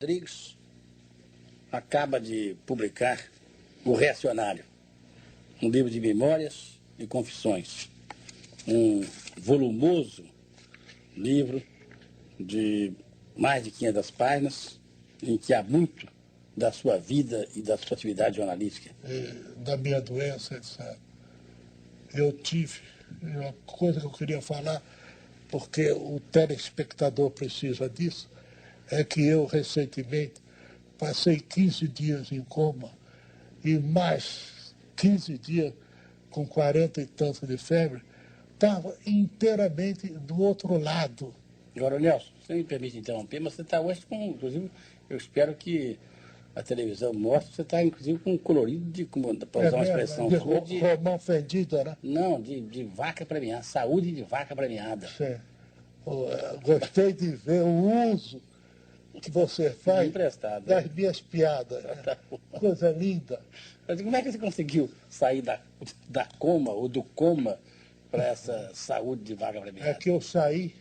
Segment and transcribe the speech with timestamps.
[0.00, 0.56] Rodrigues
[1.70, 3.18] acaba de publicar
[3.84, 4.64] O Reacionário,
[5.62, 7.90] um livro de memórias e confissões.
[8.66, 9.04] Um
[9.36, 10.24] volumoso
[11.16, 11.62] livro
[12.40, 12.92] de
[13.36, 14.80] mais de 500 páginas,
[15.22, 16.08] em que há muito
[16.56, 18.94] da sua vida e da sua atividade jornalística.
[19.58, 20.96] Da minha doença, etc.
[22.14, 22.80] Eu tive
[23.22, 24.82] uma coisa que eu queria falar,
[25.50, 28.30] porque o telespectador precisa disso,
[28.90, 30.42] é que eu recentemente
[30.98, 32.90] passei 15 dias em coma
[33.64, 35.72] e mais 15 dias
[36.30, 38.02] com 40 e tanto de febre,
[38.52, 41.34] estava inteiramente do outro lado.
[41.76, 44.70] Agora, Nelson, você me permite interromper, mas você está hoje com, inclusive,
[45.08, 45.98] eu espero que
[46.54, 50.28] a televisão mostre, você está, inclusive, com um colorido de, para usar é uma expressão
[50.28, 50.78] de, sua, de...
[50.78, 51.96] Romão fendido, né?
[52.02, 55.08] Não, de, de vaca premiada, saúde de vaca premiada.
[55.08, 55.36] Sim.
[56.62, 58.40] Gostei de ver o uso
[59.20, 61.82] que você faz Emprestado, das minhas piadas.
[62.02, 62.16] Tá
[62.58, 63.40] Coisa linda.
[63.86, 65.60] Mas como é que você conseguiu sair da,
[66.08, 67.58] da coma ou do coma
[68.10, 69.90] para essa saúde de vaga premiada?
[69.90, 70.74] É que eu saí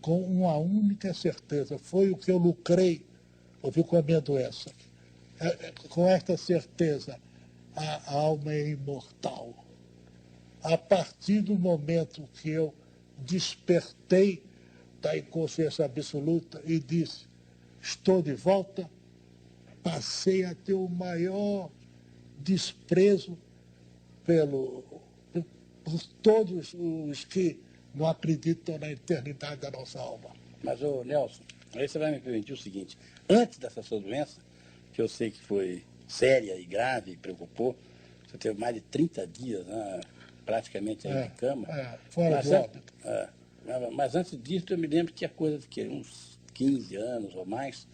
[0.00, 1.78] com uma única certeza.
[1.78, 3.04] Foi o que eu lucrei,
[3.62, 4.70] ouviu, com a minha doença.
[5.40, 7.18] É, é, com esta certeza,
[7.74, 9.54] a alma é imortal.
[10.62, 12.74] A partir do momento que eu
[13.18, 14.42] despertei
[15.00, 17.26] da inconsciência absoluta e disse,
[17.84, 18.90] estou de volta,
[19.82, 21.70] passei a ter o maior
[22.38, 23.38] desprezo
[24.24, 24.82] pelo,
[25.84, 27.60] por todos os que
[27.94, 30.30] não acreditam na eternidade da nossa alma.
[30.62, 31.42] Mas, ô Nelson,
[31.74, 32.96] aí você vai me permitir o seguinte,
[33.28, 34.40] antes dessa sua doença,
[34.92, 37.76] que eu sei que foi séria e grave e preocupou,
[38.26, 40.00] você teve mais de 30 dias né,
[40.46, 41.68] praticamente aí é, de cama.
[41.68, 42.94] É, fora mas, do óbito.
[43.04, 43.28] É,
[43.92, 47.44] mas antes disso, eu me lembro que a coisa de que uns 15 anos ou
[47.44, 47.86] mais,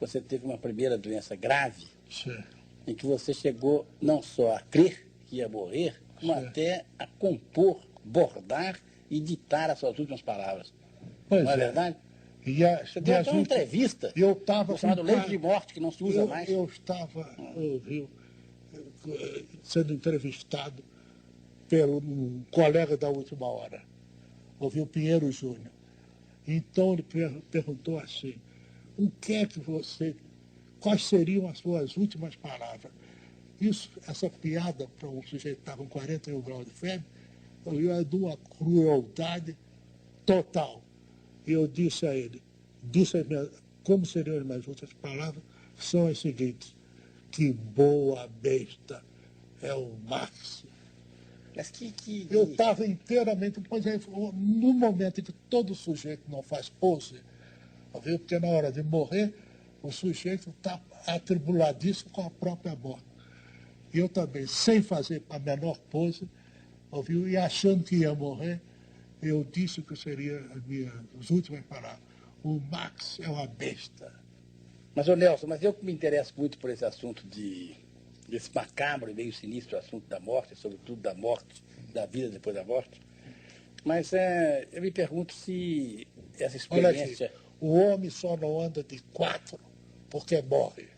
[0.00, 2.42] você teve uma primeira doença grave, Sim.
[2.86, 6.46] em que você chegou não só a crer que ia morrer, como Sim.
[6.46, 10.72] até a compor, bordar e ditar as suas últimas palavras.
[11.28, 11.58] Pois não é, é.
[11.58, 11.96] verdade?
[12.46, 15.90] E a, você deu até uma entrevista eu tava chamado leito de morte, que não
[15.90, 16.48] se usa eu, mais.
[16.48, 18.08] Eu estava, ouviu,
[19.62, 20.82] sendo entrevistado
[21.68, 23.82] pelo um colega da última hora,
[24.60, 25.75] ouviu Pinheiro Júnior.
[26.46, 28.36] Então ele per perguntou assim,
[28.96, 30.14] o que é que você,
[30.80, 32.92] quais seriam as suas últimas palavras?
[33.60, 37.06] Isso, essa piada para um sujeito que estava com 41 graus de febre,
[37.64, 39.56] eu é de uma crueldade
[40.24, 40.82] total.
[41.46, 42.42] E eu disse a ele,
[42.82, 43.24] disse a
[43.82, 45.42] como seriam as minhas últimas palavras,
[45.76, 46.74] são as seguintes,
[47.30, 49.04] que boa besta
[49.62, 50.64] é o Max.
[51.56, 52.28] Mas que, que...
[52.30, 57.22] Eu estava inteiramente, pois é, no momento em que todo sujeito não faz pose,
[58.02, 58.18] viu?
[58.18, 59.34] porque na hora de morrer,
[59.82, 63.06] o sujeito está atribuladíssimo com a própria morte.
[63.94, 66.28] E eu também, sem fazer a menor pose,
[66.90, 67.26] ouviu?
[67.26, 68.60] e achando que ia morrer,
[69.22, 72.04] eu disse que seria as minhas as últimas palavras.
[72.44, 74.12] O Max é uma besta.
[74.94, 77.74] Mas, ô Nelson, mas eu que me interesso muito por esse assunto de
[78.28, 82.64] desse macabro e meio sinistro assunto da morte, sobretudo da morte, da vida depois da
[82.64, 83.00] morte.
[83.84, 86.06] Mas é, eu me pergunto se
[86.38, 87.26] essa experiência...
[87.26, 89.58] Aqui, o homem só não anda de quatro
[90.10, 90.88] porque morre.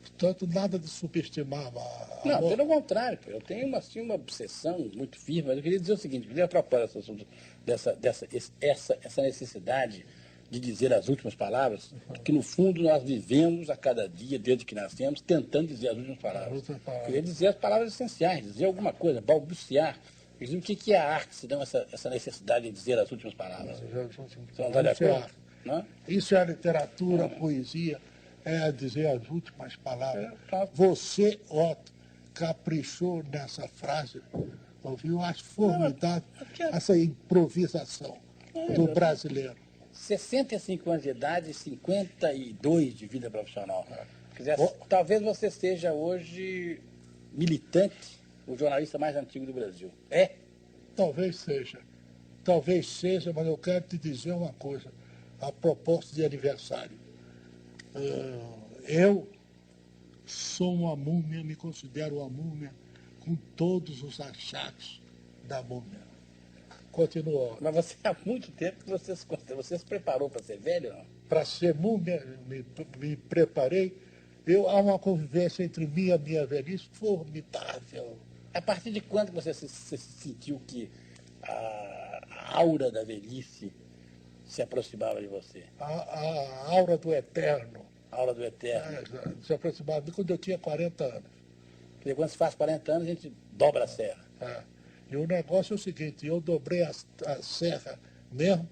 [0.00, 2.56] Portanto, nada de subestimar a, Não, morte.
[2.56, 3.18] pelo contrário.
[3.26, 6.48] Eu tenho uma, assim, uma obsessão muito firme, mas eu queria dizer o seguinte, queria
[6.48, 7.26] propósito
[7.64, 8.26] dessa, dessa,
[8.60, 10.06] essa, essa necessidade
[10.50, 11.92] de dizer as últimas palavras,
[12.24, 16.18] que no fundo nós vivemos a cada dia, desde que nascemos, tentando dizer as últimas
[16.18, 16.62] palavras.
[17.04, 19.98] Queria dizer as palavras essenciais, dizer alguma coisa, balbuciar.
[20.38, 23.80] O que é a arte, se não essa, essa necessidade de dizer as últimas palavras?
[23.80, 25.30] Você não está de acordo?
[25.64, 25.84] Não?
[26.06, 28.00] Isso é a literatura, a poesia,
[28.44, 30.26] é dizer as últimas palavras.
[30.26, 30.68] É, tá.
[30.74, 31.92] Você, Otto,
[32.34, 34.22] caprichou nessa frase,
[34.84, 35.20] ouviu?
[35.20, 36.22] Acho formidável
[36.58, 38.18] essa improvisação
[38.74, 39.56] do brasileiro.
[39.96, 43.86] 65 anos de idade e 52 de vida profissional.
[44.36, 44.68] Dizer, oh.
[44.88, 46.80] talvez você seja hoje
[47.32, 49.90] militante, o jornalista mais antigo do Brasil.
[50.10, 50.32] É?
[50.94, 51.80] Talvez seja.
[52.44, 54.92] Talvez seja, mas eu quero te dizer uma coisa,
[55.40, 56.96] a propósito de aniversário.
[57.94, 59.28] Uh, eu
[60.24, 62.72] sou uma múmia, me considero uma múmia
[63.20, 65.02] com todos os achados
[65.44, 66.05] da múmia.
[66.96, 67.58] Continua.
[67.60, 71.04] Mas você há muito tempo que você se, você se preparou para ser velho, não?
[71.28, 72.64] Para ser múmia, me,
[72.98, 74.00] me preparei.
[74.46, 78.16] Eu, há uma convivência entre mim e a minha velhice formidável.
[78.54, 80.90] A partir de quando você se, se sentiu que
[81.42, 83.70] a, aura da velhice
[84.46, 85.64] se aproximava de você?
[85.78, 89.06] A, a aura do eterno A aula do Eterno.
[89.12, 91.30] eh, se aproximava de quando eu tinha 40 anos.
[91.96, 94.24] Porque quando se faz 40 anos, a gente dobra a serra.
[94.40, 94.75] É.
[95.10, 96.90] E o negócio é o seguinte, eu dobrei a,
[97.26, 97.98] a serra
[98.32, 98.68] mesmo,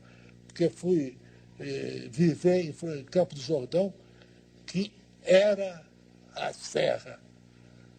[0.47, 1.17] porque fui
[1.61, 3.93] eh, viver em, em Campo do Jordão,
[4.67, 4.93] que
[5.23, 5.85] era
[6.35, 7.21] a serra.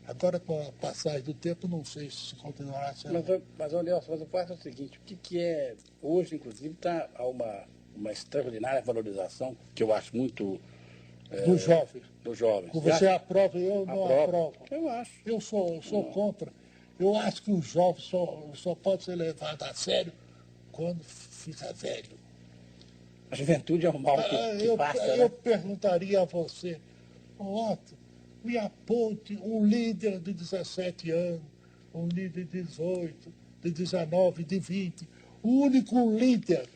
[0.08, 3.14] Agora, com a passagem do tempo, não sei se continuará sendo.
[3.14, 3.42] Mas,
[3.74, 7.10] mas Nelson, mas o fato é o seguinte, o que, que é, hoje, inclusive, está
[7.16, 7.64] há uma,
[7.96, 10.60] uma extraordinária valorização, que eu acho muito
[11.46, 12.04] dos jovens.
[12.24, 12.72] dos jovens.
[12.72, 13.16] Você acha?
[13.16, 14.54] aprova e eu não aprovo.
[14.70, 15.22] Eu acho.
[15.26, 16.52] Eu sou, sou contra.
[17.00, 20.14] Eu acho que o jovem só, só pode ser levado a sério
[20.72, 22.18] quando fica velho.
[23.30, 25.36] A juventude é um mal que, Ah, que eu, passa, eu né?
[25.44, 26.80] perguntaria a você,
[27.38, 27.98] "Ô, Otto,
[28.44, 31.42] me aponte um líder de 17 anos,
[31.94, 35.08] um líder de 18, de 19, de 20.
[35.42, 36.68] O único líder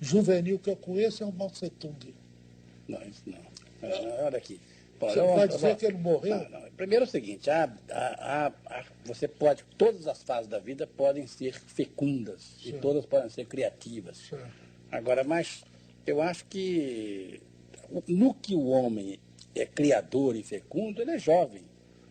[0.00, 2.14] juvenil que eu conheço é o Mao Tse Tung.
[2.88, 3.38] Não, isso não.
[3.88, 4.60] Não, não, Olha aqui.
[5.04, 6.36] Bom, Você eu- vai dizer eu- que ele morreu?
[6.38, 6.70] Não, não.
[6.72, 11.26] Primeiro é o seguinte, a, a- a- você pode, todas as fases da vida podem
[11.26, 12.78] ser fecundas e Sim.
[12.80, 14.16] todas podem ser criativas.
[14.30, 14.38] Sim.
[14.90, 15.64] Agora, mas
[16.06, 17.40] eu acho que
[18.08, 19.18] no que o homem
[19.54, 21.62] é criador e fecundo, ele é jovem,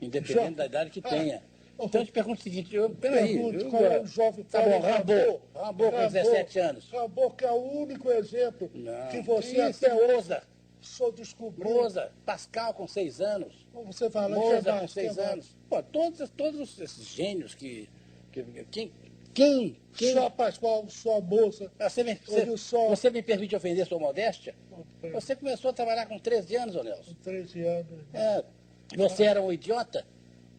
[0.01, 1.43] independente da idade que Ah, tenha.
[1.79, 4.69] Então eu te pergunto o seguinte, eu, peraí, Pergunto qual é o jovem tá bom,
[4.79, 6.89] Paulo Rambo, Rambo com 17 anos.
[6.91, 10.37] Rambo, que é o único exemplo Não, que você que até hoje
[10.83, 11.74] Só descobriu.
[11.74, 13.65] Moza, Pascal com 6 anos.
[13.85, 15.56] Você fala Moza com seis anos.
[15.69, 17.89] Pô, todos, todos esses gênios que.
[18.31, 18.91] que quem,
[19.33, 21.71] quem, quem Só Pascoal, só moça.
[21.80, 22.89] você, me, você, só.
[22.89, 24.53] você me permite ofender sua modéstia?
[25.12, 27.15] Você começou a trabalhar com 13 anos, ô Nelson.
[27.15, 27.88] Com 13 anos.
[28.13, 28.44] É,
[28.95, 30.06] você era um idiota?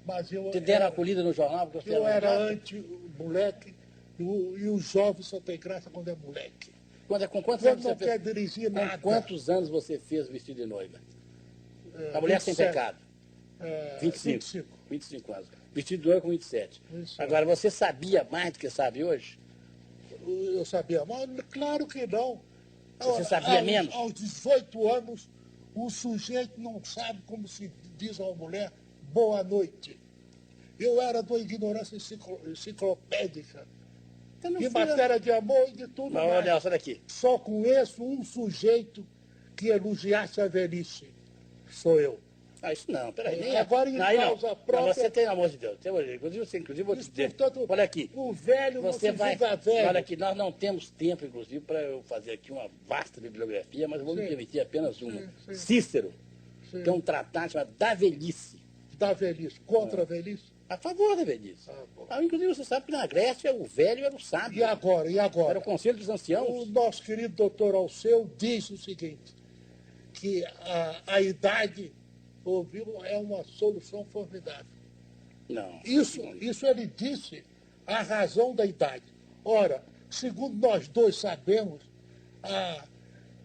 [0.04, 3.74] Mas eu Te deram era, acolhida no jornal porque você eu era um era anti-moleque.
[4.18, 6.73] E e o jovem só tem graça quando é moleque.
[7.06, 8.22] Quando, com quantos anos você fez?
[8.22, 8.98] dirigir Com nada.
[8.98, 10.98] quantos anos você fez vestido de noiva?
[11.94, 12.98] É, A mulher sem 27, pecado.
[13.60, 14.32] é, 25.
[14.40, 14.68] 25.
[14.90, 15.48] 25 anos.
[15.72, 16.82] Vestido de noiva com 27.
[17.02, 17.20] Isso.
[17.22, 19.38] Agora, você sabia mais do que sabe hoje?
[20.26, 22.40] Eu sabia, mas claro que não.
[22.98, 23.94] Você sabia aos, menos?
[23.94, 25.28] Aos 18 anos,
[25.74, 28.72] o sujeito não sabe como se diz a uma mulher
[29.12, 30.00] boa noite.
[30.78, 33.66] Eu era de uma ignorância enciclo- enciclopédica.
[34.44, 36.44] Você não De matéria de amor e de tudo ô, mais.
[36.44, 37.00] Nelson, olha aqui.
[37.06, 39.06] Só conheço um sujeito
[39.56, 41.06] que elogiasse a velhice.
[41.70, 42.20] Sou eu.
[42.60, 43.38] Ah, isso não, peraí.
[43.40, 44.24] É, Nem agora, em aí não.
[44.28, 45.78] causa Não, própria- você tem, amor de Deus.
[45.80, 47.28] Tem, inclusive, você, inclusive, vou te dizer.
[47.34, 48.10] portanto, olha aqui.
[48.14, 49.36] O velho Você não se vai.
[49.36, 49.88] velho.
[49.88, 53.98] Olha aqui, nós não temos tempo, inclusive, para eu fazer aqui uma vasta bibliografia, mas
[54.00, 54.28] eu vou me Sim.
[54.28, 55.12] permitir apenas uma.
[55.12, 55.54] Sim, sim.
[55.54, 56.14] Cícero
[56.70, 56.82] Sim.
[56.82, 58.58] tem um tratado chamado Da Velhice.
[58.98, 59.60] Da velhice.
[59.66, 60.44] Contra a velhice.
[60.68, 61.70] A favor da velhice.
[61.70, 62.06] Ah, bom.
[62.08, 64.58] Ah, inclusive, você sabe que na Grécia o velho era o sábio.
[64.60, 65.10] E agora?
[65.10, 65.58] E Era agora?
[65.58, 66.68] o conselho dos O anciãos.
[66.70, 69.34] nosso querido doutor Alceu diz o seguinte,
[70.12, 71.92] que a, a idade,
[72.44, 74.64] ouviu, é uma solução formidável.
[75.48, 75.80] Não.
[75.84, 77.44] Isso, isso ele disse
[77.86, 79.04] a razão da idade.
[79.44, 81.82] Ora, segundo nós dois sabemos,
[82.42, 82.84] a,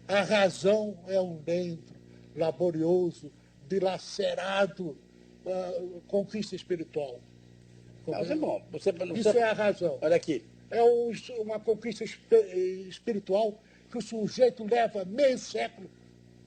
[0.08, 1.92] a razão é um lento,
[2.34, 3.30] laborioso,
[3.68, 4.96] dilacerado,
[5.46, 7.20] ah, conquista espiritual.
[8.06, 8.62] Não, isso é bom.
[8.72, 9.98] Você, Isso você- é a razão.
[10.00, 10.44] Olha aqui.
[10.70, 15.90] É um- uma conquista espiritual que o sujeito leva meio século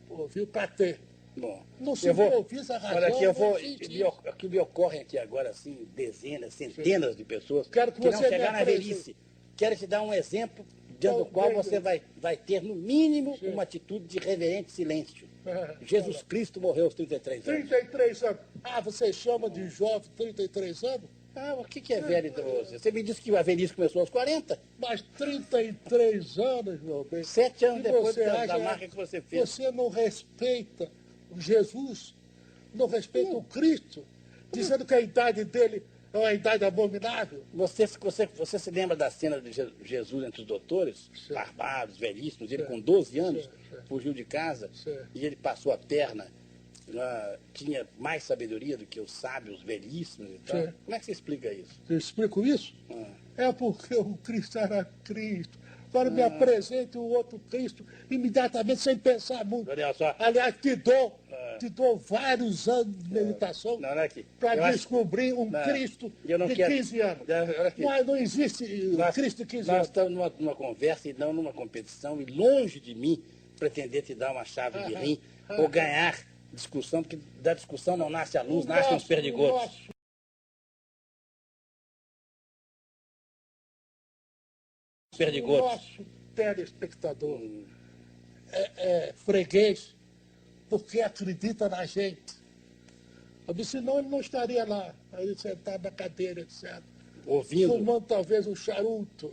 [0.10, 1.00] ouviu, para ter.
[1.36, 5.02] Bom, Não se eu vou, razão, olha aqui, eu não vou, o que me ocorrem
[5.02, 9.16] aqui agora, assim, dezenas, centenas de pessoas Quero que não você me chegaram na velhice.
[9.58, 10.64] Quero te dar um exemplo
[11.00, 13.50] diante do qual você vai, vai ter, no mínimo, Sim.
[13.50, 15.28] uma atitude de reverente silêncio.
[15.46, 17.70] É, Jesus Cristo morreu aos 33 anos.
[17.70, 18.40] 33 anos.
[18.64, 21.10] Ah, você chama de jovem 33 anos?
[21.36, 22.78] Ah, o que, que é velho então você?
[22.78, 24.60] Você me disse que a velhice começou aos 40?
[24.80, 27.24] Mas 33 anos, meu bem.
[27.24, 29.50] Sete anos depois da, da marca que você fez.
[29.50, 30.92] Você não respeita
[31.38, 32.14] Jesus,
[32.74, 34.06] não respeita o Cristo,
[34.52, 35.84] dizendo que a idade dele
[36.14, 37.44] é uma idade abominável.
[37.54, 41.34] Você, você, você se lembra da cena de Je- Jesus entre os doutores, Sim.
[41.34, 42.70] barbados, velhíssimos, ele Sim.
[42.70, 44.70] com 12 anos Sim, fugiu de casa
[45.16, 46.28] e ele passou a perna,
[46.96, 50.62] ah, tinha mais sabedoria do que os sábios velhíssimos e tal.
[50.86, 51.82] Como é que você explica isso?
[51.90, 52.74] Eu explico isso?
[52.92, 53.06] Ah.
[53.36, 55.58] É porque o Cristo era Cristo.
[55.90, 59.70] Agora me apresente o outro Cristo imediatamente, sem pensar muito.
[59.70, 60.16] Olha só.
[60.20, 61.23] Aliás, dou, Ah.
[61.60, 63.74] Te dou vários anos de meditação.
[63.74, 63.80] Eu
[64.40, 67.28] para descobrir um Não, Cristo de quero- 15 anos.
[67.28, 67.90] Não.
[67.98, 68.66] Não, não existe
[68.98, 69.88] Nós- Cristo de 15 Nós anos.
[69.88, 73.24] estamos numa, numa conversa e não numa competição, e longe de mim
[73.58, 75.20] pretender te dar uma chave de rim
[75.50, 75.62] aham.
[75.62, 76.18] ou ganhar
[76.52, 79.88] discussão, porque da discussão não nasce a luz, nascem os nosso- perdigotos.
[85.18, 85.60] Perdigotos.
[85.62, 86.06] O nosso,
[86.36, 87.40] telespectador
[88.52, 89.96] é, é freguês
[90.80, 92.34] porque acredita na gente.
[93.48, 96.82] Eu senão ele não estaria lá, aí sentado na cadeira, etc.
[97.26, 97.74] Ouvindo.
[97.74, 99.32] Fumando talvez um charuto.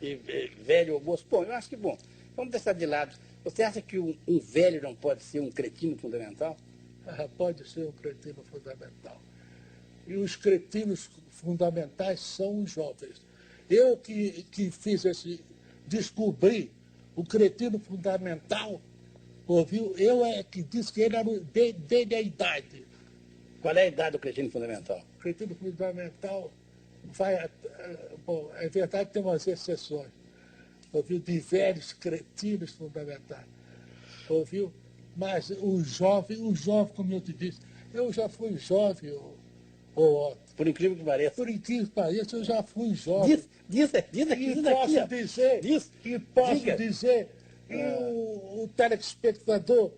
[0.00, 0.16] E,
[0.64, 1.24] velho ou moço.
[1.30, 1.96] Bom, eu acho que, bom,
[2.34, 3.16] vamos deixar de lado.
[3.44, 6.56] Você acha que um, um velho não pode ser um cretino fundamental?
[7.06, 9.20] Ah, pode ser um cretino fundamental.
[10.06, 13.22] E os cretinos fundamentais são os jovens.
[13.70, 15.44] Eu que, que fiz esse.
[15.86, 16.72] descobri
[17.14, 18.80] o cretino fundamental,
[19.46, 19.94] ouviu?
[19.96, 22.86] Eu é que disse que ele era desde a idade.
[23.60, 25.00] Qual é a idade do cretino fundamental?
[25.16, 26.50] O cretino fundamental
[27.04, 27.48] vai.
[28.26, 30.08] Bom, é verdade que tem umas exceções.
[30.92, 31.18] Ouviu?
[31.18, 33.46] De velhos cretinos fundamentais.
[34.28, 34.72] Ouviu?
[35.16, 37.60] Mas o jovem, o jovem, como eu te disse,
[37.92, 39.12] eu já fui jovem,
[39.94, 41.36] ô, por incrível que pareça.
[41.36, 43.36] Por incrível que pareça, eu já fui jovem.
[43.36, 46.76] Diz, diz, diz aqui, e diz posso aqui, dizer, diz, e posso diga.
[46.76, 47.28] dizer,
[47.72, 49.92] e o, o telespectador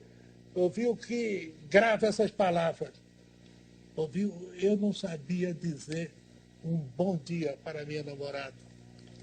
[0.54, 2.92] ouviu que grava essas palavras.
[3.96, 4.52] Ouviu?
[4.60, 6.12] Eu não sabia dizer
[6.64, 8.54] um bom dia para minha namorada.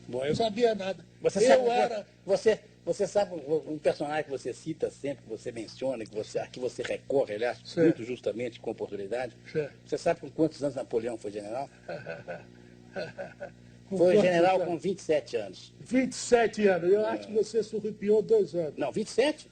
[0.08, 1.06] Bom, eu, não sabia nada.
[1.22, 2.08] você eu sabe, era.
[2.26, 3.36] você, você sabe
[3.68, 7.36] um personagem que você cita sempre, que você menciona, que você, a que você recorre,
[7.36, 7.82] aliás, Sim.
[7.82, 9.36] muito justamente, com oportunidade.
[9.52, 9.68] Sim.
[9.86, 11.70] Você sabe com quantos anos Napoleão foi general?
[13.92, 14.68] com Foi general anos?
[14.68, 15.74] com 27 anos.
[15.82, 16.92] 27 anos.
[16.94, 18.78] Eu acho que você surrupiou dois anos.
[18.78, 19.50] Não, 27?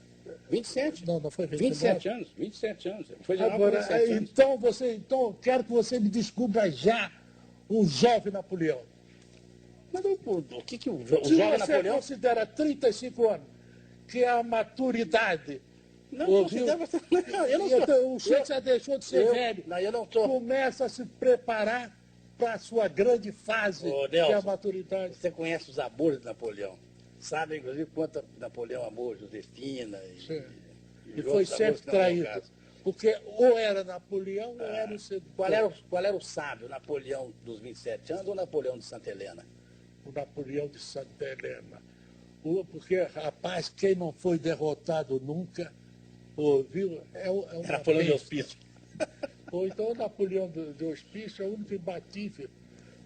[0.50, 1.06] 27.
[1.06, 1.70] Não, não foi 29.
[1.74, 3.08] 27 anos, 27 anos.
[3.22, 4.30] Foi general com Agora, 27 anos.
[4.32, 7.12] então você, então quero que você me descubra já
[7.70, 8.80] um jovem Napoleão.
[9.92, 11.96] Mas o, o, o que, que o, o jovem você Napoleão...
[11.96, 13.48] considera 35 anos,
[14.08, 15.62] que é a maturidade,
[16.12, 16.66] Não, ouviu?
[16.78, 18.16] você- não, eu não então, sou...
[18.16, 20.28] o Chico já deixou de ser eu, velho, Não, eu não estou...
[20.30, 21.99] começa a se preparar
[22.40, 24.48] para a sua grande fase, Ô, que é a Nelson.
[24.48, 25.16] maturidade.
[25.16, 26.80] Você conhece os amores de Napoleão.
[27.20, 30.44] Sabe, inclusive, quanto Napoleão amou Josefina e,
[31.16, 32.42] e E foi sempre traído.
[32.82, 35.34] Porque ou era Napoleão ou era o sedutor.
[35.36, 39.10] Qual era, o, qual era o sábio, Napoleão dos 27 anos ou Napoleão de Santa
[39.12, 39.46] Helena?
[40.06, 41.84] o Napoleão de Santa Helena.
[42.42, 45.72] O- Porque, rapaz, quem não foi derrotado nunca,
[46.38, 47.02] ouviu?
[47.14, 48.12] É, o- é uma Napoleão de.
[48.14, 48.58] Hospício.
[49.52, 52.50] Ou então o Napoleão de, Hospício é o único imbatível.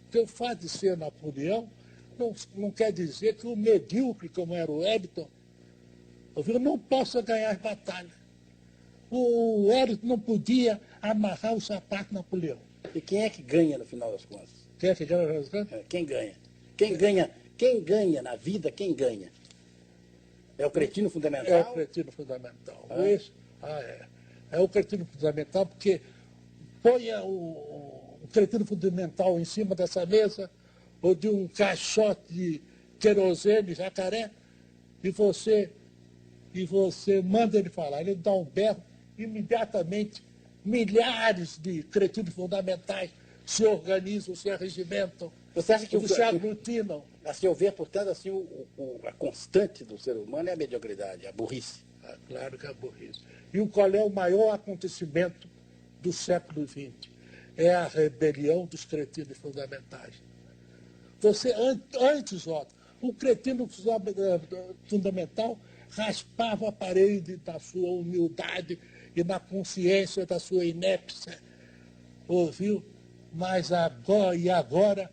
[0.03, 1.69] Porque o fato de ser Napoleão
[2.17, 5.27] não, não quer dizer que o medíocre, como era o Wellington,
[6.35, 8.11] ouviu, não possa ganhar as batalhas.
[9.09, 12.59] O Wellington não podia amarrar o sapato de Napoleão.
[12.93, 14.49] E quem é que ganha no final das contas?
[14.77, 15.67] Quer que ganhe razão?
[15.71, 16.33] É, Quem ganha?
[16.75, 17.31] Quem ganha?
[17.57, 18.71] Quem ganha na vida?
[18.71, 19.31] Quem ganha?
[20.57, 21.53] É o cretino fundamental?
[21.53, 22.85] É o cretino fundamental.
[22.89, 23.07] Ah.
[23.07, 23.31] Esse-
[23.61, 24.05] ah, é.
[24.51, 26.01] É o cretino fundamental porque
[26.83, 30.51] ponha o, o cretino fundamental em cima dessa mesa
[31.01, 32.61] ou de um caixote de
[32.99, 34.29] querosene, jacaré,
[35.03, 35.69] e você,
[36.53, 38.01] e você manda ele falar.
[38.01, 38.81] Ele dá um berro,
[39.17, 40.23] imediatamente
[40.63, 43.09] milhares de cretinos fundamentais
[43.45, 47.03] se organizam, se arregimentam, Você acha que o, se aglutinam.
[47.25, 51.27] a seu ver, portanto, assim, o, o- a constante do ser humano é a mediocridade,
[51.27, 51.81] a burrice.
[52.05, 53.19] Ah, claro que é burrice.
[53.53, 55.49] E qual é o maior acontecimento
[56.03, 56.91] do século XX?
[57.55, 60.15] É a rebelião dos cretinos fundamentais.
[61.21, 62.65] Você, an- antes, ó,
[63.01, 64.41] o cretino funda-
[64.87, 65.57] fundamental
[65.89, 68.77] raspava a parede da sua humildade
[69.15, 71.39] e na consciência da sua inépcia.
[72.27, 72.83] Ouviu?
[73.31, 75.09] Mas agora, e agora,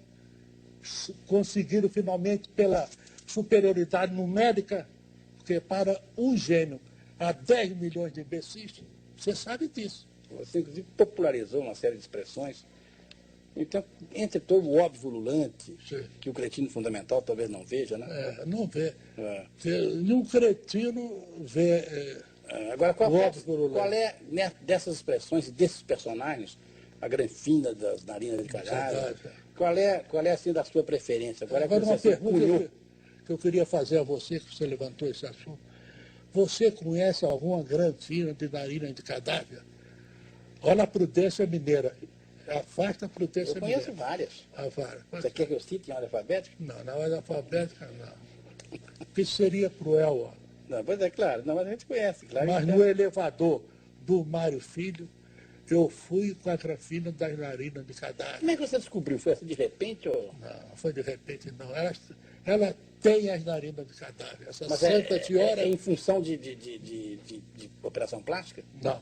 [1.27, 2.89] conseguiram finalmente, pela
[3.27, 4.89] superioridade numérica,
[5.37, 6.81] porque para um gênio
[7.19, 8.83] há 10 milhões de imbecis,
[9.17, 10.09] você sabe disso.
[10.39, 12.65] Você, inclusive, popularizou uma série de expressões.
[13.57, 13.85] Então,
[14.15, 16.05] entre todo o óbvio ululante, Sim.
[16.21, 18.07] que o cretino fundamental talvez não veja, né?
[18.09, 18.95] É, não vê.
[19.19, 19.47] É.
[19.65, 21.71] Nenhum cretino vê.
[21.81, 26.59] é, É, Agora, qual, qual, óbvio qual é, né, dessas expressões desses personagens,
[27.01, 29.37] a granfina das narinas de calhada, Verdade.
[29.57, 31.47] qual é, qual é, assim, da sua preferência?
[31.47, 32.71] Qual é Agora, uma pergunta que,
[33.27, 35.59] que eu queria fazer a você, que você levantou esse assunto.
[36.33, 39.63] Você conhece alguma granfina de narina de cadáver?
[40.63, 41.95] Olha a prudência mineira.
[42.49, 44.09] Afasta a prudência Eu conheço mineira.
[44.09, 44.49] várias.
[44.57, 45.01] Ah, vara.
[45.13, 46.57] Você quer que eu cite em ordem alfabética?
[46.59, 48.79] Não, na ordem alfabética, não.
[48.99, 50.41] Porque seria cruel, ó.
[50.69, 51.43] Não, pois é, claro.
[51.45, 52.47] Não, mas a gente conhece, claro.
[52.47, 53.63] Mas que no elevador
[54.03, 55.09] do Mário Filho,
[55.69, 58.39] eu fui com a grafina das narinas de cadáver.
[58.41, 59.19] Como é que você descobriu?
[59.19, 60.35] Foi assim de repente ou...
[60.41, 61.75] Não, foi de repente, não.
[61.75, 61.93] Ela,
[62.45, 64.49] ela tem as narinas de cadáver.
[64.49, 65.61] Essa Mas é, santa é- senhora.
[65.63, 67.17] é em função de, de, de, de,
[67.57, 68.63] de- operação plástica?
[68.83, 69.01] Não.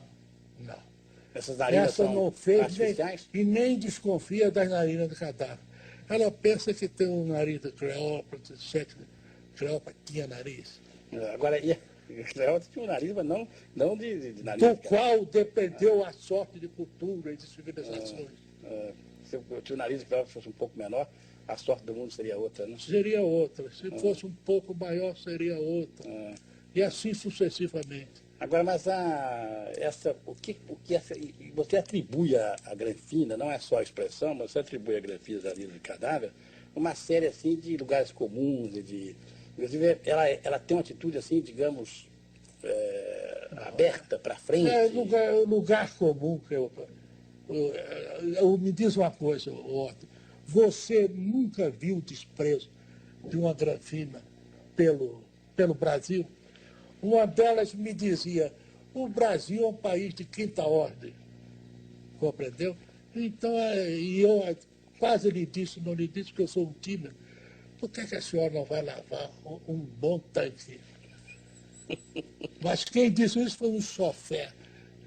[1.33, 2.95] Essas narinas Essa não fez nem,
[3.33, 5.59] e nem desconfia das narinas de cadáver.
[6.09, 8.97] Ela pensa que tem um nariz de Cleópatra, etc.,
[9.55, 10.81] Cleópatra tinha nariz.
[11.33, 11.77] Agora, e,
[12.33, 14.67] Cleópatra tinha um nariz, mas não, não de, de, de nariz.
[14.67, 18.31] Do qual dependeu a sorte de cultura e de civilizações.
[18.63, 18.91] Ah,
[19.23, 21.07] se o se o nariz de Cleópatra fosse um pouco menor,
[21.47, 22.75] a sorte do mundo seria outra, né?
[22.79, 23.69] Seria outra.
[23.71, 26.09] Se fosse um pouco maior, seria outra.
[26.09, 26.35] Ah.
[26.73, 28.28] E assim sucessivamente.
[28.39, 31.13] Agora, mas a, essa, o que, o que essa,
[31.53, 35.41] você atribui à, à granfina, não é só a expressão, mas você atribui à granfina
[35.53, 36.31] lida de cadáver,
[36.73, 39.15] uma série assim de lugares comuns e de.
[39.53, 42.07] Inclusive, ela, ela tem uma atitude assim, digamos,
[42.63, 44.69] é, aberta para frente.
[44.69, 46.71] É lugar, lugar comum que eu,
[47.49, 47.73] eu,
[48.35, 50.07] eu- Me diz uma coisa, Otto.
[50.47, 52.71] Você nunca viu desprezo
[53.27, 54.23] de uma granfina
[54.77, 55.21] pelo,
[55.57, 56.25] pelo Brasil?
[57.01, 58.53] Uma delas me dizia,
[58.93, 61.13] o Brasil é um país de quinta ordem.
[62.19, 62.75] Compreendeu?
[63.15, 64.55] Então, é, e eu
[64.99, 67.15] quase lhe disse, não lhe disse que eu sou um tímido.
[67.79, 69.31] Por que, que a senhora não vai lavar
[69.67, 70.79] um, bom tanque?
[72.61, 74.53] Mas quem disse isso foi um chofer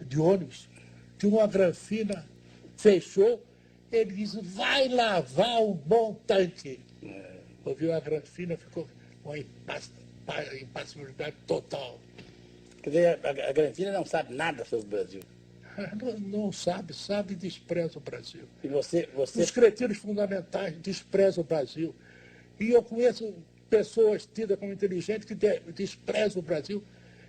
[0.07, 0.69] de ônibus,
[1.19, 2.27] que uma granfina
[2.77, 3.45] fechou,
[3.93, 6.81] ele disse, vai lavar um bom tanque.
[7.65, 7.93] Ouviu?
[7.93, 8.89] A granfina ficou
[9.23, 9.35] uma
[9.67, 9.81] pa-
[10.61, 11.99] impassibilidade total.
[12.83, 15.21] Quer dizer, a, a granfina não sabe nada sobre o Brasil.
[16.01, 18.43] Não, não sabe, sabe e despreza o Brasil.
[18.63, 21.95] E você, você Os cretinos fundamentais desprezam o Brasil.
[22.61, 23.35] E eu conheço
[23.71, 26.85] pessoas tidas como inteligentes que de- desprezam o Brasil.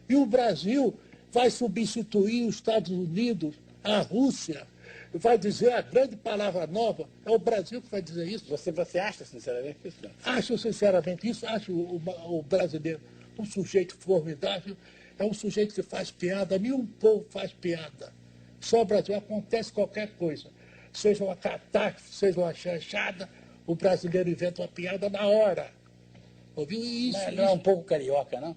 [0.10, 0.94] E o Brasil
[1.32, 4.68] vai substituir os Estados Unidos, a Rússia,
[5.14, 7.08] vai dizer a grande palavra nova.
[7.26, 8.46] É o Brasil que vai dizer isso.
[8.50, 9.98] Você, você acha, sinceramente, isso?
[10.02, 10.12] Não?
[10.26, 13.00] Acho sinceramente isso, acho o, o- brasileiro
[13.38, 14.78] um sujeito formidável,
[15.18, 18.14] é um sujeito que faz piada, nenhum povo faz piada.
[18.60, 20.50] Só o Brasil acontece qualquer coisa.
[20.92, 23.28] Seja uma catástrofe, seja uma chanchada,
[23.66, 25.72] o brasileiro inventa uma piada na hora.
[26.56, 26.80] Ouviu?
[26.84, 28.56] E isso, Não, não é um pouco carioca, não?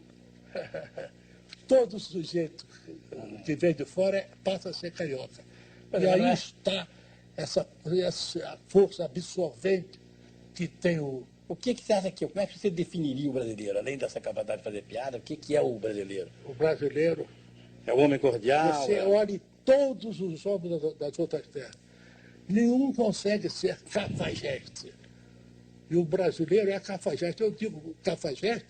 [1.66, 2.66] todo sujeito
[3.45, 5.42] que vem de fora é- passa a ser carioca.
[6.01, 6.87] E aí está
[7.37, 10.01] essa, essa força absorvente
[10.55, 13.33] que tem o, O que, que você acha que, como é que você definiria o
[13.33, 13.79] brasileiro?
[13.79, 16.31] Além dessa capacidade de fazer piada, o que, que é o brasileiro?
[16.45, 17.27] o brasileiro.
[17.87, 18.83] É o homem cordial?
[18.85, 21.77] Você é- olhe todos os homens das, das outras terras.
[22.49, 24.93] Nenhum consegue ser cafajeste.
[25.89, 27.43] E o brasileiro é cafajeste.
[27.43, 28.67] Eu digo cafajeste,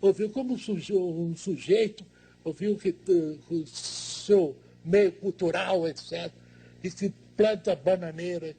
[0.00, 2.04] ouviu como um um sujeito,
[2.44, 6.30] ouviu que eh, o seu meio cultural, etc.,
[6.82, 8.54] e se planta bananeira,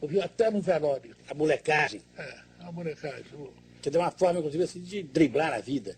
[0.00, 1.14] ouviu até no velório.
[1.28, 2.00] A molecagem.
[2.18, 3.24] É, a molecagem.
[3.34, 3.52] o-
[3.82, 5.96] Você tem uma forma, inclusive, assim, de driblar a vida.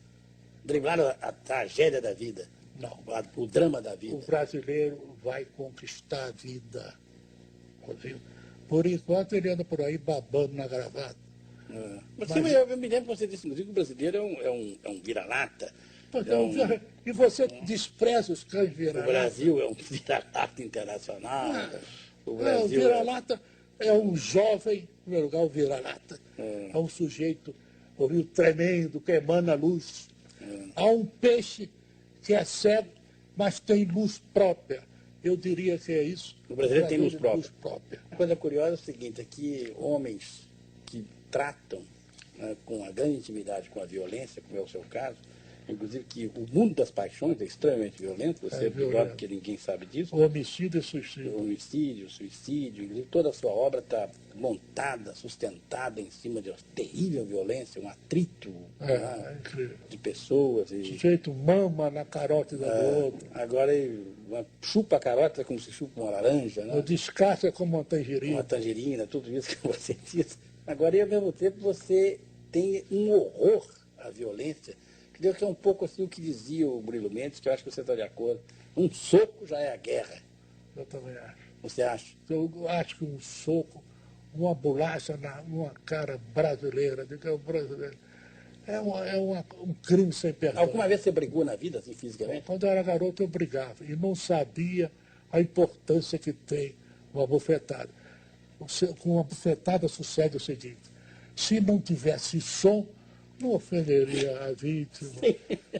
[0.64, 2.48] Driblar a, a tragédia da vida.
[2.80, 2.90] Não.
[3.08, 4.16] A- o drama da o vida.
[4.26, 6.94] brasileiro vai conquistar a vida.
[7.86, 8.20] Ouviu?
[8.68, 11.16] Por enquanto ele anda por aí babando na gravata.
[11.70, 12.00] É.
[12.18, 14.40] Mas, Mas- eu, eu me lembro que você disse, inclusive, que o brasileiro é um,
[14.42, 15.72] é um, é um vira-lata.
[16.26, 19.06] É um- E você despreza os cães o vira-lata.
[19.10, 21.48] Brasil é um vira-lata internacional.
[21.48, 23.40] O Não, o Brasil é- vira-lata
[23.78, 26.20] é um jovem, em primeiro lugar, o vira-lata.
[26.38, 26.70] É.
[26.72, 27.54] É um sujeito,
[27.98, 30.08] ouviu, tremendo, que emana luz.
[30.40, 30.68] É.
[30.76, 31.68] Há um peixe
[32.22, 32.88] que é cego,
[33.36, 34.82] mas tem luz própria.
[35.24, 36.36] Eu diria que é isso.
[36.48, 37.50] O brasileiro tem luz própria.
[37.60, 38.00] própria.
[38.10, 40.48] Uma coisa curiosa é o seguinte, é que homens
[40.86, 41.82] que tratam
[42.36, 45.16] né, com a grande intimidade com a violência, como é o seu caso,
[45.68, 49.08] inclusive que o mundo das paixões é extremamente violento, você É é, pior violento.
[49.10, 51.36] porque ninguém sabe disso, O homicídio e suicídio.
[51.38, 57.24] homicídio, suicídio, inclusive toda a sua obra está montada, sustentada em cima de uma terrível
[57.24, 60.70] violência, um atrito É, né, é de pessoas.
[60.70, 63.28] O E, sujeito mama na carótida do outro.
[63.32, 63.72] agora
[64.28, 66.76] uma- chupa a carota como se chupa uma laranja, né?
[66.78, 68.42] O descarte é como uma uma tangerina.
[68.42, 70.38] tangerina, tudo isso que você diz.
[70.66, 72.18] Agora, e ao mesmo tempo, você
[72.50, 73.66] tem um horror
[73.98, 74.76] à violência,
[75.22, 77.62] deu que é um pouco assim o que dizia o Murilo Mendes, que eu acho
[77.62, 78.40] que você está de acordo.
[78.76, 80.16] Um soco já é a guerra,
[80.76, 81.36] Eu também acho.
[81.62, 82.14] você acha?
[82.28, 83.82] Eu acho que um soco,
[84.34, 87.96] uma bolacha na uma cara brasileira, que é o brasileiro,
[88.66, 90.62] é, uma- é uma- um crime sem perdão.
[90.62, 92.42] Alguma vez você brigou na vida, assim, fisicamente?
[92.44, 94.90] Quando eu era garoto, eu brigava e não sabia
[95.30, 96.74] a importância que tem
[97.14, 97.90] uma bufetada.
[98.58, 100.90] Você- Com uma bufetada sucede o seguinte:
[101.36, 102.86] se não tivesse som,
[103.42, 105.10] não ofenderia a vítima,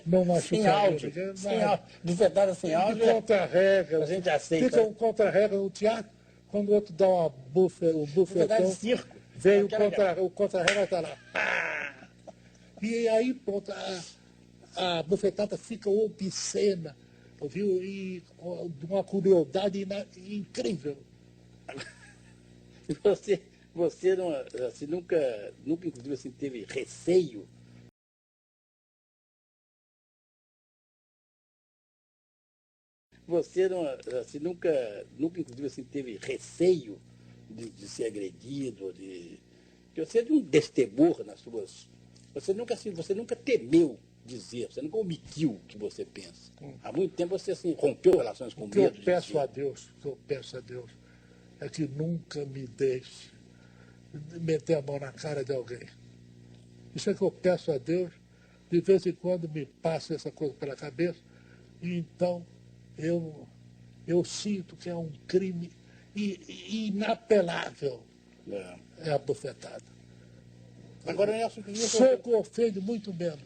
[0.04, 1.84] não Sem machucaria áudio, ninguém, sem áudio.
[2.04, 4.02] Bufetada sem áudio, De é- contra-regra.
[4.02, 4.64] a gente aceita.
[4.66, 6.10] Fica um contra-regra no teatro,
[6.48, 9.16] quando o outro dá uma bufe, um bufetada bufetão, de circo.
[9.36, 11.16] vem o Aquela- contra- o contra-regra está lá.
[12.82, 16.96] E aí, pronto, a, a bufetada fica obscena,
[17.48, 17.82] viu?
[17.82, 18.22] E
[18.78, 20.96] de uma crueldade incrível.
[23.04, 23.40] Você,
[23.74, 24.30] você não,
[24.66, 25.16] assim, nunca,
[25.64, 27.46] nunca, inclusive, assim, teve receio
[33.26, 33.84] você não,
[34.20, 37.00] assim, nunca, nunca, inclusive, assim, teve receio
[37.48, 39.40] de, de ser agredido, de,
[39.94, 41.88] de você é de um destemor nas suas.
[42.34, 46.52] Você nunca, assim, você nunca temeu dizer, você nunca omitiu o que você pensa.
[46.60, 46.74] Hum.
[46.82, 48.92] Há muito tempo você assim, rompeu relações com o medo.
[48.92, 50.90] Que eu peço a Deus, o que eu peço a Deus
[51.60, 53.30] é que nunca me deixe
[54.40, 55.86] meter a mão na cara de alguém.
[56.94, 58.12] Isso é que eu peço a Deus.
[58.70, 61.20] De vez em quando me passa essa coisa pela cabeça,
[61.82, 62.46] e então
[62.98, 63.46] eu,
[64.06, 65.70] eu sinto que é um crime
[66.14, 68.02] inapelável.
[68.50, 69.82] É, é a bufetada.
[71.06, 73.40] Agora, Nelson, Soco ofende muito menos.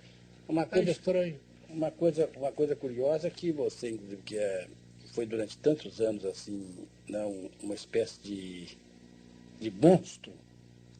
[0.49, 1.41] Uma é coisa é estranha.
[1.69, 4.69] Uma coisa, uma coisa curiosa que você, inclusive, que é,
[5.13, 8.79] foi durante tantos anos assim, não, uma espécie de,
[9.59, 10.33] de monstro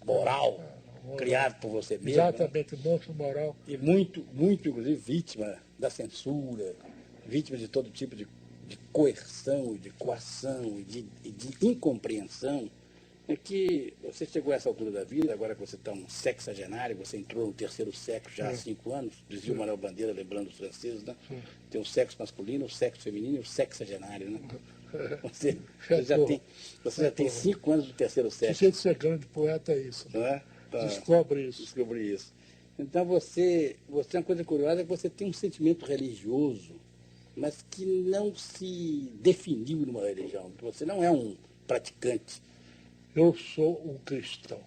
[0.05, 0.61] moral
[1.13, 2.07] é, criado por você mesmo.
[2.07, 2.29] Né?
[2.29, 2.83] Exatamente, né?
[2.85, 3.57] monstro moral.
[3.67, 6.75] E muito, muito, inclusive, vítima da censura,
[7.27, 8.27] vítima de todo tipo de,
[8.67, 12.71] de coerção, de coação de, de incompreensão
[13.29, 16.97] é que você chegou a essa altura da vida, agora que você está um sexagenário,
[16.97, 20.57] você entrou no terceiro sexo já há cinco anos, dizia o Manuel Bandeira, lembrando os
[20.57, 21.17] franceses, né?
[21.69, 24.41] Tem o sexo masculino, o sexo feminino e o sexagenário, né?
[25.25, 26.41] Você, você já, tem,
[26.85, 28.71] você já tem cinco anos do terceiro sexo.
[28.71, 30.07] De ser grande poeta é isso.
[30.15, 30.43] Não é?
[30.71, 30.85] Tá.
[30.85, 31.63] Descobre isso.
[31.63, 32.33] Descobre isso.
[32.79, 36.75] Então você, você, uma coisa curiosa é que você tem um sentimento religioso,
[37.37, 40.51] mas que não se definiu numa religião.
[40.63, 42.41] Você não é um praticante
[43.17, 44.61] eu sou um cristão,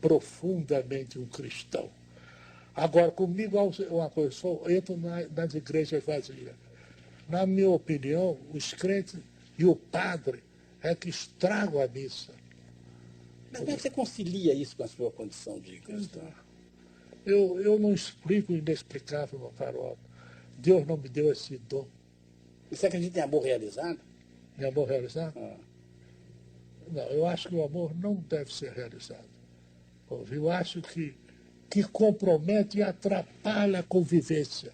[0.00, 1.90] profundamente um cristão.
[2.72, 3.58] Agora, comigo,
[3.90, 6.54] uma coisa, eu entro nas igrejas vazias.
[7.28, 9.16] Na minha opinião, os crentes
[9.58, 10.44] e o padre
[10.80, 12.32] é que estragam a missa.
[13.50, 16.32] Mas como é que você concilia isso com a sua condição de cristão?
[17.26, 19.98] Eu, eu não explico o inexplicável, meu caro
[20.58, 21.86] Deus não me deu esse dom.
[22.70, 24.00] E você acredita em amor realizado?
[24.58, 25.38] Em amor realizado?
[25.38, 25.56] Ah.
[26.90, 29.28] Não, eu acho que o amor não deve ser realizado.
[30.30, 31.14] Eu acho que,
[31.70, 34.72] que compromete e atrapalha a convivência.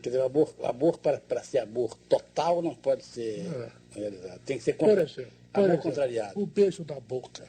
[0.00, 3.72] Quer dizer, o amor, amor para, para ser amor total não pode ser é.
[3.90, 4.40] realizado.
[4.44, 6.40] Tem que ser contra, exemplo, amor exemplo, contrariado.
[6.40, 7.44] O beijo na boca.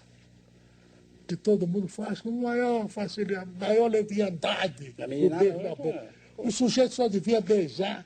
[1.27, 4.95] Que todo mundo faz com maior facilidade, maior leviandade.
[4.97, 6.18] O beijo na boca.
[6.43, 8.05] O sujeito só devia beijar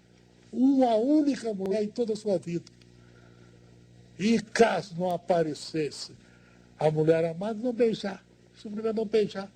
[0.51, 2.71] uma única mulher em toda a sua vida.
[4.17, 6.13] E caso não aparecesse
[6.79, 8.23] a mulher amada, não beijar.
[8.55, 9.51] Simplesmente não beijar.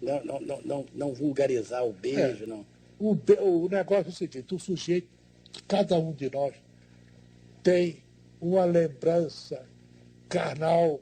[0.00, 2.46] Não, não, não, não, não vulgarizar o beijo, é.
[2.46, 2.66] não.
[2.98, 5.08] O, o negócio é o seguinte, o sujeito,
[5.66, 6.54] cada um de nós,
[7.62, 8.02] tem
[8.40, 9.64] uma lembrança
[10.28, 11.00] carnal,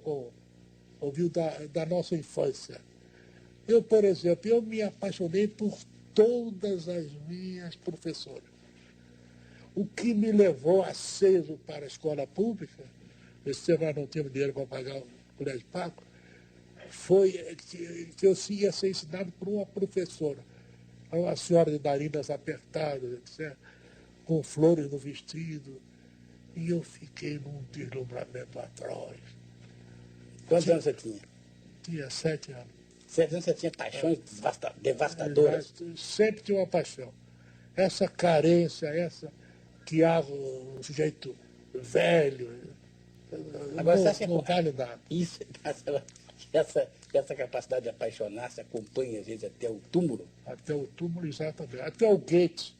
[1.01, 2.81] ouviu, da, da nossa infância.
[3.67, 5.77] Eu, por exemplo, eu me apaixonei por
[6.15, 8.59] todas as minhas professoras.
[9.75, 12.83] O que me levou aceso para a escola pública,
[13.47, 16.03] esse tempo não tinha dinheiro para pagar o colégio pago,
[16.91, 17.33] foi
[18.17, 20.39] que, eu ia ser ensinado por uma professora,
[21.13, 23.57] uma senhora de narinas apertadas, etc.,
[24.25, 25.81] com flores no vestido.
[26.57, 29.21] E eu fiquei num deslumbramento atroz.
[30.49, 31.23] Quantos anos você tinha?
[31.83, 32.78] Tinha sete anos.
[33.09, 34.19] Você tinha paixões
[34.83, 35.73] devastadoras?
[35.97, 37.13] Sempre tinha uma paixão.
[37.75, 39.33] Essa carência, essa
[39.87, 41.35] que há um sujeito
[41.73, 42.77] velho.
[43.79, 45.01] Agora, não, você não vale nada.
[45.11, 45.41] Isso,
[46.53, 50.29] essa, essa capacidade de apaixonar se acompanha a gente até o túmulo?
[50.45, 51.81] Até o túmulo, exatamente.
[51.81, 52.75] Até o Gates,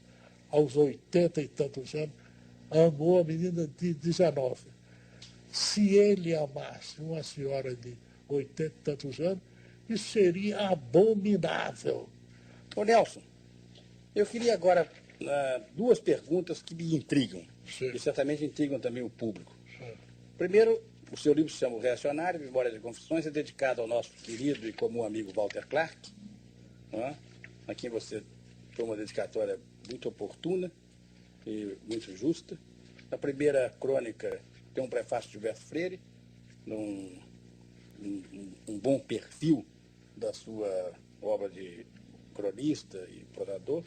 [0.51, 2.13] aos 80 e tantos anos,
[2.71, 4.61] amou a menina de 19.
[5.51, 7.97] Se ele amasse uma senhora de
[8.29, 9.48] 80 e tantos anos,
[9.89, 12.09] isso seria abominável.
[12.77, 13.23] Ô Nelson,
[14.15, 14.89] eu queria agora
[15.21, 17.91] uh, duas perguntas que me intrigam, Sim.
[17.95, 19.57] e certamente intrigam também o público.
[19.79, 19.95] Sim.
[20.37, 24.11] Primeiro, o seu livro se chama O Reacionário, Memórias e Confissões, é dedicado ao nosso
[24.23, 26.13] querido e comum amigo Walter Clark,
[26.93, 27.15] é?
[27.67, 28.23] a quem você
[28.73, 30.71] foi uma dedicatória muito oportuna
[31.47, 32.59] e muito justa.
[33.11, 34.41] Na primeira crônica
[34.75, 36.01] tem um prefácio de Gilberto Freire,
[36.67, 37.19] num,
[38.01, 39.65] um, um bom perfil
[40.19, 41.87] da sua obra de
[42.35, 43.85] cronista e prosador.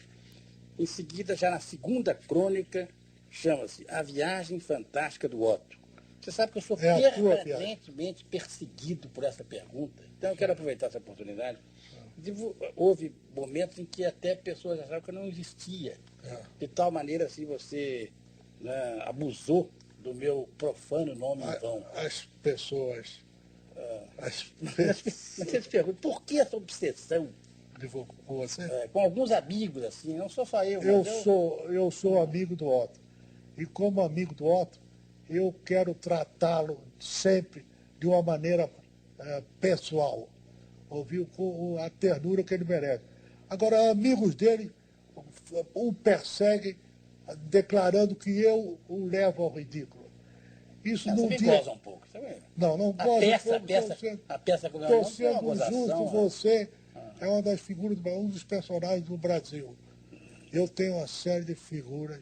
[0.77, 2.89] Em seguida, já na segunda crônica,
[3.29, 5.79] chama-se A Viagem Fantástica do Otto.
[6.21, 10.03] Você sabe que eu sou é permanentemente perseguido por essa pergunta.
[10.17, 11.57] Então eu quero aproveitar essa oportunidade.
[12.75, 15.97] Houve momentos em que até pessoas achavam que eu não existia.
[16.23, 16.43] É.
[16.59, 18.11] De tal maneira assim você
[18.59, 21.83] né, abusou do meu profano nome em vão.
[21.95, 23.25] As pessoas.
[23.81, 24.27] Ah.
[24.27, 24.51] As...
[24.61, 27.29] Você se pergunta, por que essa obsessão
[28.27, 28.61] com você?
[28.61, 30.81] É, com alguns amigos, assim, não sou só eu.
[30.81, 31.03] Eu.
[31.03, 32.99] Sou, eu sou amigo do Otto.
[33.57, 34.79] E como amigo do Otto,
[35.29, 37.65] eu quero tratá-lo sempre
[37.99, 38.69] de uma maneira
[39.19, 40.29] é, pessoal,
[40.89, 41.27] ouviu?
[41.35, 43.03] Com a ternura que ele merece.
[43.49, 44.71] Agora, amigos dele
[45.73, 46.77] o perseguem
[47.43, 50.09] declarando que eu o levo ao ridículo.
[50.83, 51.41] Isso não diz.
[51.67, 51.77] um
[52.11, 53.55] pouco, Não, não a peça.
[53.55, 57.11] A peça, sendo, a peça Estou sendo justo, você ah.
[57.21, 59.75] é uma das figuras, um dos personagens do Brasil.
[60.51, 62.19] Eu tenho uma série de figuras,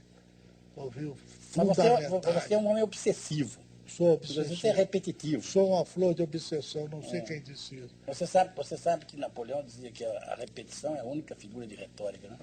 [0.76, 1.16] ouviu?
[1.52, 2.10] Fundamentais.
[2.10, 3.60] Você, você é um homem obsessivo.
[3.90, 4.56] Sou obsessivo.
[4.56, 5.44] Você é repetitivo.
[5.44, 7.22] Sou uma flor de obsessão, não sei é.
[7.22, 7.96] quem disse isso.
[8.06, 11.76] Você sabe, você sabe que Napoleão dizia que a, repetição é a única figura de
[11.76, 12.38] retórica, né?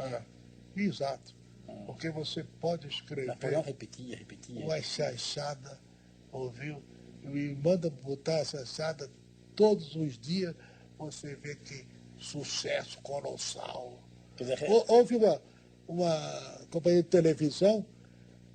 [0.76, 0.80] É.
[0.80, 1.34] Exato.
[1.86, 3.28] Porque você pode escrever.
[3.28, 4.64] Napoleão repetia, repetia.
[4.64, 5.78] Uma chachada,
[6.32, 6.82] ouviu?
[7.32, 9.10] E manda botar essa chachada
[9.54, 10.54] todos os dias,
[10.98, 11.86] você vê que
[12.18, 13.98] sucesso colossal.
[14.36, 14.58] Dizer,
[14.88, 15.42] Houve uma,
[15.88, 17.84] uma companhia de televisão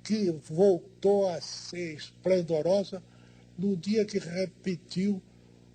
[0.02, 3.02] que voltou a ser esplendorosa
[3.58, 5.22] no dia que repetiu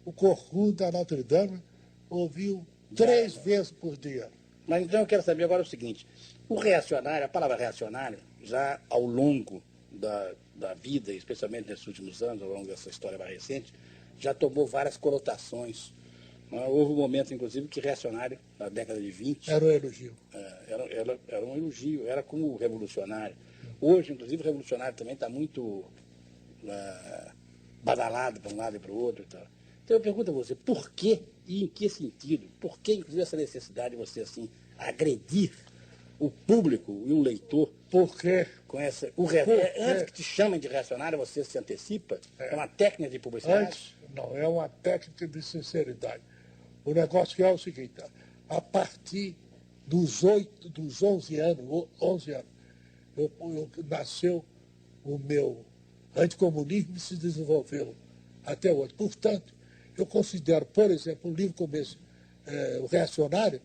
[0.04, 1.62] o Corcunda da Notre Dame,
[2.10, 4.30] ouviu três vezes por dia.
[4.66, 6.08] Mas então eu quero saber agora o seguinte,
[6.50, 9.62] o reacionário, a palavra reacionário, já ao longo
[9.98, 13.74] da, da vida, especialmente nesses últimos anos, ao longo dessa história mais recente,
[14.18, 15.94] já tomou várias conotações.
[16.52, 16.66] Né?
[16.68, 19.52] Houve um momento, inclusive, que reacionário, na década de 20...
[19.52, 20.14] Era um elogio.
[20.34, 23.36] É, era, era, era um elogio, era como revolucionário.
[23.80, 25.86] Hoje, inclusive, o revolucionário também está muito
[26.66, 27.32] é,
[27.84, 29.26] badalado para um lado e para o outro.
[29.26, 32.48] Então eu pergunto a você, por que e em que sentido?
[32.60, 35.52] Por que, inclusive, essa necessidade de você, assim, agredir
[36.20, 38.46] o público e o leitor, porque
[39.16, 39.42] o re...
[39.80, 42.20] antes que te chamem de reacionário, você se antecipa?
[42.38, 43.68] É, é uma técnica de publicidade?
[43.68, 46.22] Antes, não, é uma técnica de sinceridade.
[46.84, 47.94] O negócio é o seguinte,
[48.50, 49.36] a partir
[49.86, 52.48] dos, 8, dos 11 anos, 11 anos,
[53.16, 54.46] eu, eu, nasceu
[55.04, 55.66] o meu
[56.16, 57.96] anticomunismo e se desenvolveu
[58.46, 58.94] até hoje.
[58.94, 59.54] Portanto,
[59.98, 61.98] eu considero, por exemplo, um livro como esse,
[62.46, 63.62] é, O Reacionário,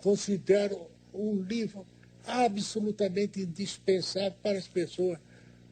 [0.00, 1.86] considero um livro
[2.26, 5.18] absolutamente indispensável para as pessoas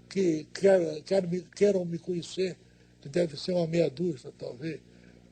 [0.08, 2.56] que queiram, queiram, me, queiram me conhecer,
[3.00, 4.80] que deve ser uma meia dúzia, talvez,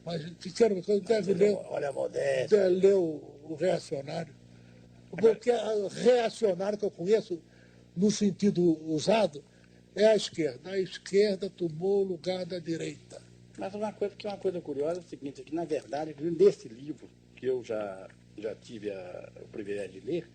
[0.04, 4.34] mas que queiram me conhecer, deve ler, olha deve ler o, o Reacionário.
[5.16, 7.40] Porque o reacionário que eu conheço,
[7.96, 9.44] no sentido usado,
[9.94, 10.70] é a esquerda.
[10.70, 13.22] A esquerda tomou o lugar da direita.
[13.56, 16.14] Mas uma coisa que é uma coisa curiosa é o seguinte, é que na verdade,
[16.20, 20.28] nesse livro, que eu já já tive a, o privilégio de ler,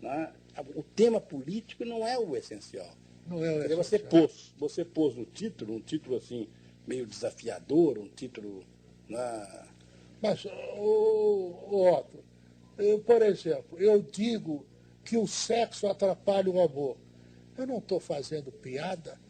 [0.00, 0.32] né,
[0.74, 2.94] o tema político não é o essencial.
[3.26, 3.84] Não é o essencial.
[3.84, 6.48] Você pôs, você pôs no título, um título assim,
[6.86, 8.64] meio desafiador, um título.
[9.08, 9.68] Né...
[10.22, 12.22] Mas, o, Otto,
[12.78, 14.66] eu, por exemplo, eu digo
[15.04, 16.96] que o sexo atrapalha o amor.
[17.56, 19.20] Eu não estou fazendo piada,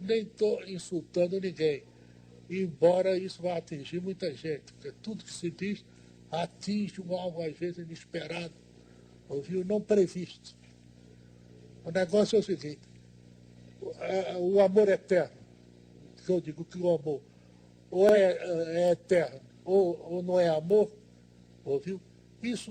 [0.00, 1.82] nem estou insultando ninguém.
[2.48, 5.84] Embora isso vá atingir muita gente, porque tudo que se diz
[6.30, 8.54] atinge um algo às vezes inesperado,
[9.28, 10.56] ouviu, não previsto.
[11.84, 12.88] O negócio é o seguinte,
[14.38, 15.36] o amor eterno,
[16.24, 17.20] que eu digo que o amor
[17.90, 18.32] ou é,
[18.88, 20.90] é eterno ou, ou não é amor,
[21.64, 22.00] ouviu?
[22.42, 22.70] Isso,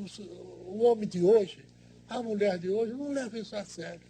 [0.66, 1.66] o homem de hoje,
[2.08, 4.02] a mulher de hoje não leva isso a sério.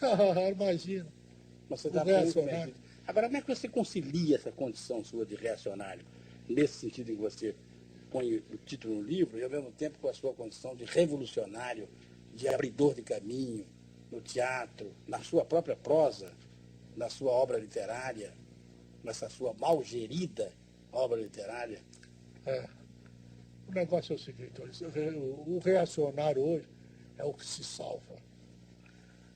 [0.52, 1.06] Imagina.
[1.68, 2.02] Mas você está
[3.06, 6.04] Agora, como é que você concilia essa condição sua de reacionário,
[6.48, 7.54] nesse sentido em que você
[8.14, 11.88] põe o título no livro, e ao mesmo tempo com a sua condição de revolucionário,
[12.32, 13.66] de abridor de caminho,
[14.08, 16.32] no teatro, na sua própria prosa,
[16.96, 18.32] na sua obra literária,
[19.02, 20.52] nessa sua mal gerida
[20.92, 21.82] obra literária?
[22.46, 22.68] É.
[23.66, 26.68] O negócio é o seguinte, o reacionário hoje
[27.18, 28.22] é o que se salva.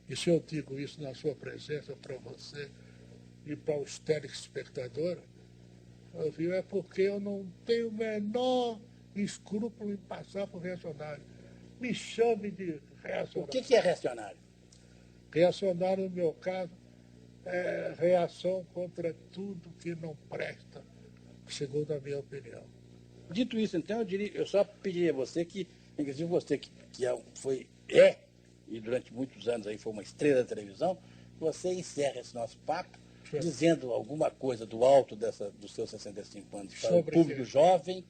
[0.08, 2.70] E se eu digo isso na sua presença para você
[3.44, 5.24] e para os telespectadores,
[6.36, 6.52] viu?
[6.52, 8.78] é porque eu não tenho o menor
[9.14, 11.22] escrúpulo em passar por reacionário.
[11.80, 13.42] Me chame de reacionário.
[13.44, 14.38] O que, que é reacionário?
[15.32, 16.72] Reacionário, no meu caso,
[17.44, 20.82] é reação contra tudo que não presta,
[21.48, 22.62] segundo a minha opinião.
[23.30, 25.68] Dito isso, então, eu, diria, eu só pediria a você que,
[25.98, 28.18] inclusive você que, que é foi, é,
[28.66, 30.98] e durante muitos anos aí foi uma estrela da televisão,
[31.38, 32.98] você encerra esse nosso papo
[33.32, 38.04] dizendo alguma coisa do alto dessa, dos seus 65 anos para Sobre o público jovem,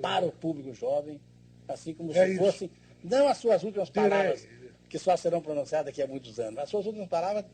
[0.00, 1.20] para o público jovem,
[1.66, 2.70] assim como é se fossem,
[3.02, 4.46] não as suas últimas palavras,
[4.88, 7.44] que só serão pronunciadas daqui a muitos anos, as suas últimas palavras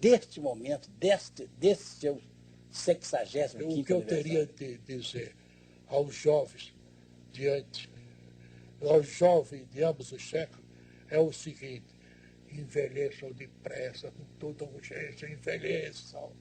[0.00, 2.20] deste momento, deste, desse seu
[2.70, 5.34] 65 O que eu teria de dizer
[5.88, 6.74] aos jovens
[7.32, 7.88] diante,
[8.82, 10.64] aos jovens de ambos os séculos,
[11.08, 11.86] é o seguinte,
[12.52, 16.32] envelheçam depressa, com toda urgência, envelheçam